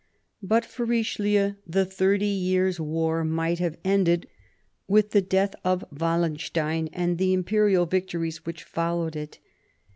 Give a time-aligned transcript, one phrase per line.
[0.41, 4.27] But for Richelieu, the Thirty Years' War might have ended
[4.87, 9.37] with the death of Wallenstein and the imperial victories which followed it.